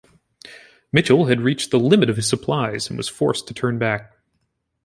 [0.91, 4.17] Mitchell had reached the limit of his supplies, and was forced to turn back.